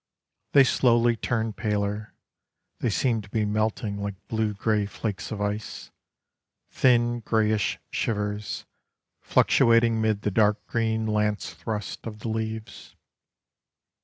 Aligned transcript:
They 0.53 0.63
slowly 0.63 1.15
turn 1.15 1.53
paler, 1.53 2.15
They 2.79 2.89
seem 2.89 3.21
to 3.21 3.29
be 3.29 3.45
melting 3.45 4.01
like 4.01 4.15
blue 4.27 4.55
grey 4.55 4.87
flakes 4.87 5.29
of 5.29 5.39
ice, 5.39 5.91
Thin 6.71 7.19
greyish 7.19 7.77
shivers 7.91 8.65
Fluctuating 9.21 10.01
mid 10.01 10.23
the 10.23 10.31
dark 10.31 10.65
green 10.65 11.05
lance 11.05 11.53
thrust 11.53 12.07
of 12.07 12.21
the 12.21 12.29
leaves. 12.29 12.95